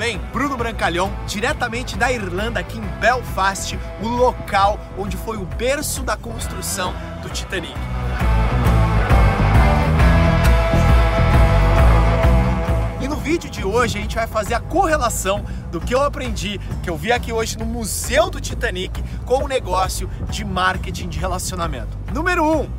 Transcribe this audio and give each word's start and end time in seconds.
bem? 0.00 0.18
Bruno 0.32 0.56
Brancalhão, 0.56 1.12
diretamente 1.26 1.94
da 1.94 2.10
Irlanda, 2.10 2.58
aqui 2.58 2.78
em 2.78 3.00
Belfast, 3.00 3.78
o 4.00 4.08
local 4.08 4.80
onde 4.96 5.14
foi 5.14 5.36
o 5.36 5.44
berço 5.44 6.02
da 6.02 6.16
construção 6.16 6.94
do 7.22 7.28
Titanic. 7.28 7.74
E 12.98 13.08
no 13.08 13.16
vídeo 13.16 13.50
de 13.50 13.62
hoje 13.62 13.98
a 13.98 14.00
gente 14.00 14.14
vai 14.14 14.26
fazer 14.26 14.54
a 14.54 14.60
correlação 14.60 15.44
do 15.70 15.78
que 15.78 15.94
eu 15.94 16.02
aprendi, 16.02 16.58
que 16.82 16.88
eu 16.88 16.96
vi 16.96 17.12
aqui 17.12 17.30
hoje 17.30 17.58
no 17.58 17.66
Museu 17.66 18.30
do 18.30 18.40
Titanic, 18.40 19.04
com 19.26 19.44
o 19.44 19.48
negócio 19.48 20.08
de 20.30 20.46
marketing 20.46 21.10
de 21.10 21.18
relacionamento. 21.18 21.98
Número 22.10 22.42
1, 22.42 22.60
um, 22.62 22.70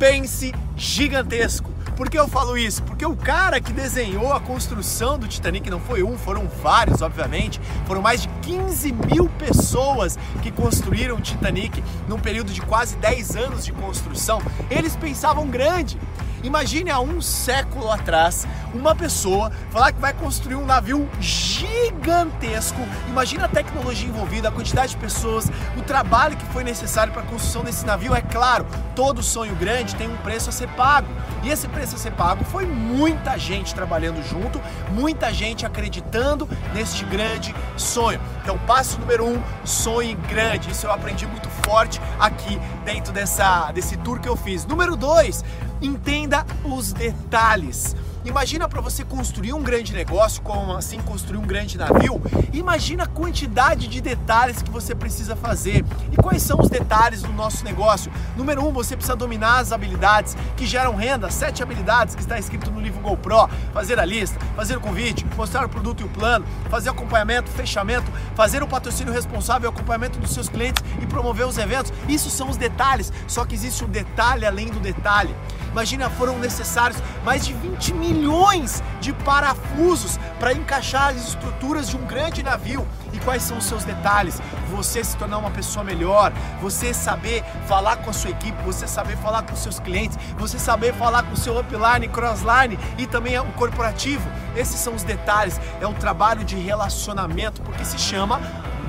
pense 0.00 0.52
gigantesco. 0.76 1.75
Por 1.96 2.10
que 2.10 2.18
eu 2.18 2.28
falo 2.28 2.58
isso? 2.58 2.82
Porque 2.82 3.06
o 3.06 3.16
cara 3.16 3.58
que 3.58 3.72
desenhou 3.72 4.30
a 4.30 4.38
construção 4.38 5.18
do 5.18 5.26
Titanic 5.26 5.70
não 5.70 5.80
foi 5.80 6.02
um, 6.02 6.18
foram 6.18 6.46
vários, 6.46 7.00
obviamente. 7.00 7.58
Foram 7.86 8.02
mais 8.02 8.20
de 8.20 8.28
15 8.42 8.92
mil 8.92 9.30
pessoas 9.30 10.18
que 10.42 10.52
construíram 10.52 11.16
o 11.16 11.20
Titanic 11.22 11.82
num 12.06 12.18
período 12.18 12.52
de 12.52 12.60
quase 12.60 12.96
10 12.96 13.36
anos 13.36 13.64
de 13.64 13.72
construção. 13.72 14.42
Eles 14.70 14.94
pensavam 14.94 15.46
grande. 15.46 15.98
Imagine 16.42 16.90
há 16.90 17.00
um 17.00 17.20
século 17.20 17.90
atrás 17.90 18.46
uma 18.74 18.94
pessoa 18.94 19.50
falar 19.70 19.92
que 19.92 20.00
vai 20.00 20.12
construir 20.12 20.54
um 20.54 20.66
navio 20.66 21.08
gigantesco. 21.18 22.78
Imagina 23.08 23.46
a 23.46 23.48
tecnologia 23.48 24.08
envolvida, 24.08 24.48
a 24.48 24.52
quantidade 24.52 24.92
de 24.92 24.98
pessoas, 24.98 25.50
o 25.76 25.82
trabalho 25.82 26.36
que 26.36 26.44
foi 26.46 26.62
necessário 26.62 27.12
para 27.12 27.22
a 27.22 27.26
construção 27.26 27.64
desse 27.64 27.84
navio. 27.86 28.14
É 28.14 28.20
claro, 28.20 28.66
todo 28.94 29.22
sonho 29.22 29.56
grande 29.56 29.96
tem 29.96 30.08
um 30.08 30.16
preço 30.18 30.50
a 30.50 30.52
ser 30.52 30.68
pago. 30.68 31.08
E 31.46 31.50
esse 31.50 31.68
preço 31.68 31.94
a 31.94 31.98
ser 31.98 32.10
pago 32.10 32.44
foi 32.44 32.66
muita 32.66 33.38
gente 33.38 33.72
trabalhando 33.72 34.20
junto, 34.20 34.60
muita 34.90 35.32
gente 35.32 35.64
acreditando 35.64 36.48
neste 36.74 37.04
grande 37.04 37.54
sonho. 37.76 38.20
Então, 38.42 38.58
passo 38.66 38.98
número 38.98 39.24
um, 39.24 39.40
sonhe 39.64 40.16
grande. 40.28 40.72
Isso 40.72 40.88
eu 40.88 40.92
aprendi 40.92 41.24
muito 41.24 41.48
forte 41.48 42.00
aqui 42.18 42.60
dentro 42.84 43.12
dessa, 43.12 43.70
desse 43.70 43.96
tour 43.98 44.18
que 44.18 44.28
eu 44.28 44.34
fiz. 44.34 44.66
Número 44.66 44.96
dois, 44.96 45.44
entenda 45.80 46.44
os 46.64 46.92
detalhes. 46.92 47.94
Imagina 48.26 48.68
para 48.68 48.80
você 48.80 49.04
construir 49.04 49.52
um 49.52 49.62
grande 49.62 49.92
negócio, 49.92 50.42
como 50.42 50.72
assim 50.76 50.98
construir 50.98 51.38
um 51.38 51.46
grande 51.46 51.78
navio, 51.78 52.20
imagina 52.52 53.04
a 53.04 53.06
quantidade 53.06 53.86
de 53.86 54.00
detalhes 54.00 54.60
que 54.60 54.68
você 54.68 54.96
precisa 54.96 55.36
fazer. 55.36 55.84
E 56.10 56.16
quais 56.16 56.42
são 56.42 56.58
os 56.58 56.68
detalhes 56.68 57.22
do 57.22 57.32
nosso 57.32 57.64
negócio? 57.64 58.10
Número 58.36 58.66
um, 58.66 58.72
você 58.72 58.96
precisa 58.96 59.14
dominar 59.14 59.60
as 59.60 59.70
habilidades 59.70 60.36
que 60.56 60.66
geram 60.66 60.96
renda, 60.96 61.30
sete 61.30 61.62
habilidades 61.62 62.16
que 62.16 62.20
está 62.20 62.36
escrito 62.36 62.68
no 62.68 62.80
livro 62.80 63.00
GoPro, 63.00 63.48
fazer 63.72 64.00
a 64.00 64.04
lista, 64.04 64.40
fazer 64.56 64.76
o 64.76 64.80
convite, 64.80 65.24
mostrar 65.36 65.64
o 65.64 65.68
produto 65.68 66.00
e 66.00 66.04
o 66.04 66.08
plano, 66.08 66.44
fazer 66.68 66.90
acompanhamento, 66.90 67.48
fechamento, 67.48 68.10
fazer 68.34 68.60
o 68.60 68.66
patrocínio 68.66 69.12
responsável, 69.12 69.70
acompanhamento 69.70 70.18
dos 70.18 70.32
seus 70.32 70.48
clientes 70.48 70.82
e 71.00 71.06
promover 71.06 71.46
os 71.46 71.58
eventos. 71.58 71.92
Isso 72.08 72.28
são 72.28 72.50
os 72.50 72.56
detalhes, 72.56 73.12
só 73.28 73.44
que 73.44 73.54
existe 73.54 73.84
um 73.84 73.88
detalhe 73.88 74.44
além 74.44 74.66
do 74.66 74.80
detalhe. 74.80 75.32
Imagina, 75.76 76.08
foram 76.08 76.38
necessários 76.38 77.02
mais 77.22 77.44
de 77.44 77.52
20 77.52 77.92
milhões 77.92 78.82
de 78.98 79.12
parafusos 79.12 80.18
para 80.40 80.54
encaixar 80.54 81.08
as 81.10 81.28
estruturas 81.28 81.86
de 81.86 81.98
um 81.98 82.06
grande 82.06 82.42
navio. 82.42 82.88
E 83.12 83.18
quais 83.18 83.42
são 83.42 83.58
os 83.58 83.66
seus 83.66 83.84
detalhes? 83.84 84.40
Você 84.70 85.04
se 85.04 85.14
tornar 85.18 85.36
uma 85.36 85.50
pessoa 85.50 85.84
melhor, 85.84 86.32
você 86.62 86.94
saber 86.94 87.44
falar 87.68 87.96
com 87.96 88.08
a 88.08 88.12
sua 88.14 88.30
equipe, 88.30 88.56
você 88.62 88.86
saber 88.86 89.18
falar 89.18 89.42
com 89.42 89.54
seus 89.54 89.78
clientes, 89.78 90.18
você 90.38 90.58
saber 90.58 90.94
falar 90.94 91.24
com 91.24 91.34
o 91.34 91.36
seu 91.36 91.58
upline, 91.58 92.08
crossline 92.08 92.78
e 92.96 93.06
também 93.06 93.38
o 93.38 93.44
corporativo. 93.52 94.26
Esses 94.56 94.80
são 94.80 94.94
os 94.94 95.02
detalhes. 95.02 95.60
É 95.78 95.86
um 95.86 95.92
trabalho 95.92 96.42
de 96.42 96.56
relacionamento, 96.56 97.60
porque 97.60 97.84
se 97.84 97.98
chama 97.98 98.40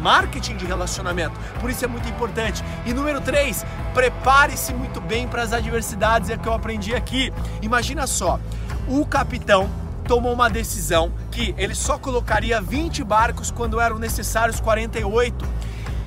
marketing 0.07 0.55
de 0.55 0.65
relacionamento. 0.65 1.37
Por 1.59 1.69
isso 1.69 1.83
é 1.83 1.87
muito 1.87 2.07
importante. 2.07 2.63
E 2.85 2.93
número 2.93 3.19
3, 3.19 3.65
prepare-se 3.93 4.73
muito 4.73 5.01
bem 5.01 5.27
para 5.27 5.41
as 5.41 5.51
adversidades, 5.51 6.29
é 6.29 6.37
que 6.37 6.47
eu 6.47 6.53
aprendi 6.53 6.95
aqui. 6.95 7.33
Imagina 7.61 8.07
só, 8.07 8.39
o 8.87 9.05
capitão 9.05 9.69
tomou 10.05 10.31
uma 10.31 10.49
decisão 10.49 11.11
que 11.29 11.53
ele 11.57 11.75
só 11.75 11.97
colocaria 11.97 12.61
20 12.61 13.03
barcos 13.03 13.51
quando 13.51 13.81
eram 13.81 13.99
necessários 13.99 14.61
48. 14.61 15.45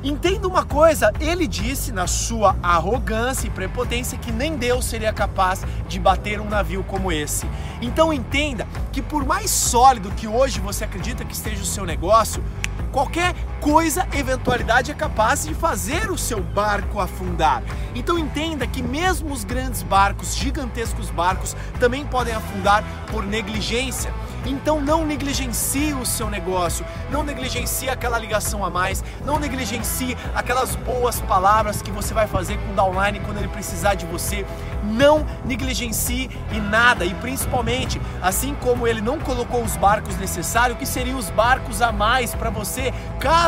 Entenda 0.03 0.49
uma 0.49 0.65
coisa, 0.65 1.12
ele 1.21 1.47
disse 1.47 1.93
na 1.93 2.06
sua 2.06 2.56
arrogância 2.62 3.49
e 3.49 3.50
prepotência 3.50 4.16
que 4.16 4.33
nem 4.33 4.56
Deus 4.56 4.87
seria 4.87 5.12
capaz 5.12 5.62
de 5.87 6.00
bater 6.00 6.41
um 6.41 6.49
navio 6.49 6.83
como 6.84 7.12
esse. 7.12 7.47
Então 7.83 8.10
entenda 8.10 8.66
que 8.93 9.03
por 9.03 9.27
mais 9.27 9.50
sólido 9.50 10.10
que 10.12 10.27
hoje 10.27 10.59
você 10.59 10.84
acredita 10.84 11.22
que 11.22 11.34
esteja 11.34 11.62
o 11.62 11.66
seu 11.66 11.84
negócio, 11.84 12.43
Qualquer 12.93 13.34
coisa, 13.60 14.09
eventualidade 14.15 14.91
é 14.91 14.94
capaz 14.94 15.44
de 15.47 15.54
fazer 15.54 16.10
o 16.10 16.16
seu 16.16 16.41
barco 16.41 16.98
afundar. 16.98 17.62
Então 17.94 18.19
entenda 18.19 18.66
que 18.66 18.82
mesmo 18.82 19.32
os 19.32 19.44
grandes 19.44 19.82
barcos, 19.82 20.34
gigantescos 20.34 21.10
barcos, 21.10 21.54
também 21.78 22.06
podem 22.06 22.34
afundar 22.34 22.82
por 23.10 23.25
negligência. 23.25 24.12
Então 24.47 24.81
não 24.81 25.04
negligencie 25.04 25.93
o 25.93 26.06
seu 26.06 26.31
negócio, 26.31 26.84
não 27.10 27.22
negligencie 27.22 27.91
aquela 27.91 28.19
ligação 28.19 28.65
a 28.65 28.71
mais, 28.71 29.04
não 29.25 29.38
negligencie 29.38 30.16
aquelas 30.34 30.75
boas 30.77 31.21
palavras 31.21 31.82
que 31.82 31.91
você 31.91 32.15
vai 32.15 32.27
fazer 32.27 32.56
com 32.59 32.72
o 32.72 32.75
downline 32.75 33.21
quando 33.21 33.37
ele 33.37 33.48
precisar 33.48 33.94
de 33.94 34.06
você. 34.06 34.47
Não 34.82 35.27
negligencie 35.44 36.31
em 36.50 36.60
nada 36.60 37.04
e 37.04 37.12
principalmente, 37.15 38.00
assim 38.22 38.54
como 38.54 38.87
ele 38.87 39.03
não 39.03 39.19
colocou 39.19 39.62
os 39.62 39.77
barcos 39.77 40.16
necessários, 40.16 40.78
que 40.78 40.87
seriam 40.87 41.19
os 41.19 41.28
barcos 41.28 41.82
a 41.82 41.92
mais 41.92 42.34
para 42.34 42.48
você, 42.48 42.94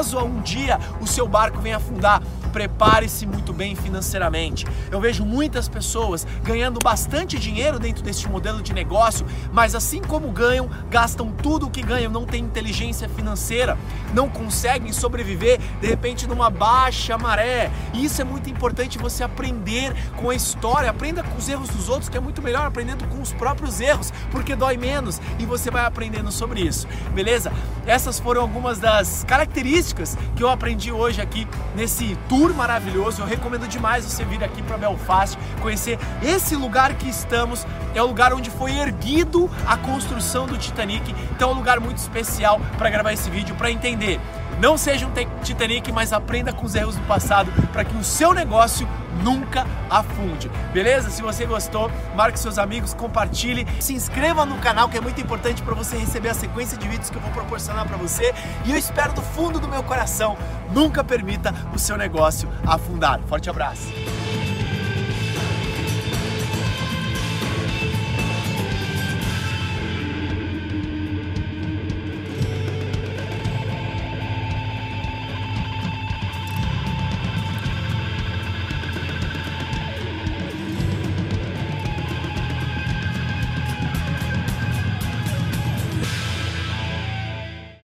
caso 0.02 0.18
um 0.18 0.40
dia 0.40 0.80
o 1.00 1.06
seu 1.06 1.28
barco 1.28 1.60
venha 1.60 1.76
afundar 1.76 2.20
prepare-se 2.52 3.26
muito 3.26 3.52
bem 3.52 3.74
financeiramente. 3.74 4.66
Eu 4.90 5.00
vejo 5.00 5.24
muitas 5.24 5.68
pessoas 5.68 6.26
ganhando 6.42 6.78
bastante 6.78 7.38
dinheiro 7.38 7.78
dentro 7.78 8.04
deste 8.04 8.28
modelo 8.28 8.62
de 8.62 8.72
negócio, 8.72 9.26
mas 9.52 9.74
assim 9.74 10.00
como 10.02 10.30
ganham, 10.30 10.68
gastam 10.90 11.32
tudo 11.32 11.66
o 11.66 11.70
que 11.70 11.82
ganham, 11.82 12.12
não 12.12 12.24
têm 12.26 12.44
inteligência 12.44 13.08
financeira, 13.08 13.78
não 14.14 14.28
conseguem 14.28 14.92
sobreviver 14.92 15.58
de 15.80 15.86
repente 15.86 16.26
numa 16.26 16.50
baixa 16.50 17.16
maré. 17.16 17.70
E 17.94 18.04
isso 18.04 18.20
é 18.20 18.24
muito 18.24 18.50
importante 18.50 18.98
você 18.98 19.24
aprender 19.24 19.94
com 20.16 20.30
a 20.30 20.34
história, 20.34 20.90
aprenda 20.90 21.22
com 21.22 21.38
os 21.38 21.48
erros 21.48 21.68
dos 21.70 21.88
outros, 21.88 22.08
que 22.08 22.16
é 22.16 22.20
muito 22.20 22.42
melhor 22.42 22.66
aprendendo 22.66 23.06
com 23.08 23.20
os 23.20 23.32
próprios 23.32 23.80
erros, 23.80 24.12
porque 24.30 24.54
dói 24.54 24.76
menos 24.76 25.20
e 25.38 25.46
você 25.46 25.70
vai 25.70 25.84
aprendendo 25.84 26.30
sobre 26.30 26.60
isso. 26.60 26.86
Beleza? 27.14 27.52
Essas 27.86 28.18
foram 28.18 28.42
algumas 28.42 28.78
das 28.78 29.24
características 29.24 30.16
que 30.36 30.42
eu 30.42 30.50
aprendi 30.50 30.92
hoje 30.92 31.20
aqui 31.20 31.46
nesse 31.74 32.16
tour 32.28 32.41
tour 32.42 32.52
maravilhoso. 32.54 33.22
Eu 33.22 33.26
recomendo 33.26 33.68
demais 33.68 34.04
você 34.04 34.24
vir 34.24 34.42
aqui 34.42 34.62
para 34.62 34.76
Belfast, 34.76 35.38
conhecer 35.60 35.96
esse 36.20 36.56
lugar 36.56 36.94
que 36.94 37.08
estamos. 37.08 37.64
É 37.94 38.02
o 38.02 38.06
lugar 38.06 38.32
onde 38.32 38.50
foi 38.50 38.72
erguido 38.72 39.48
a 39.64 39.76
construção 39.76 40.46
do 40.46 40.58
Titanic. 40.58 41.14
Então 41.30 41.50
é 41.50 41.52
um 41.52 41.56
lugar 41.56 41.78
muito 41.78 41.98
especial 41.98 42.60
para 42.76 42.90
gravar 42.90 43.12
esse 43.12 43.30
vídeo, 43.30 43.54
para 43.54 43.70
entender. 43.70 44.18
Não 44.60 44.76
seja 44.76 45.06
um 45.06 45.12
Titanic, 45.42 45.90
mas 45.92 46.12
aprenda 46.12 46.52
com 46.52 46.66
os 46.66 46.74
erros 46.74 46.96
do 46.96 47.02
passado 47.02 47.50
para 47.72 47.84
que 47.84 47.96
o 47.96 48.04
seu 48.04 48.32
negócio 48.32 48.86
nunca 49.22 49.66
afunde. 49.90 50.50
Beleza? 50.72 51.10
Se 51.10 51.22
você 51.22 51.44
gostou, 51.44 51.90
marque 52.14 52.38
seus 52.38 52.58
amigos, 52.58 52.94
compartilhe, 52.94 53.66
se 53.80 53.92
inscreva 53.92 54.46
no 54.46 54.58
canal 54.58 54.88
que 54.88 54.96
é 54.96 55.00
muito 55.00 55.20
importante 55.20 55.62
para 55.62 55.74
você 55.74 55.96
receber 55.96 56.30
a 56.30 56.34
sequência 56.34 56.76
de 56.78 56.88
vídeos 56.88 57.10
que 57.10 57.16
eu 57.16 57.20
vou 57.20 57.30
proporcionar 57.30 57.86
para 57.86 57.96
você. 57.96 58.34
E 58.64 58.70
eu 58.70 58.76
espero 58.76 59.12
do 59.12 59.22
fundo 59.22 59.58
do 59.58 59.68
meu 59.68 59.82
coração, 59.82 60.36
nunca 60.72 61.04
permita 61.04 61.54
o 61.74 61.78
seu 61.78 61.96
negócio 61.96 62.48
afundar. 62.66 63.20
Forte 63.28 63.50
abraço. 63.50 63.92